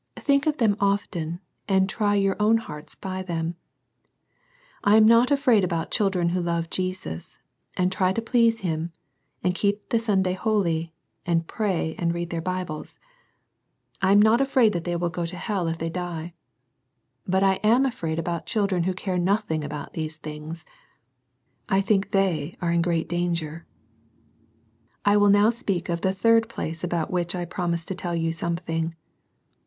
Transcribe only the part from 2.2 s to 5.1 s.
own hearts by them. I am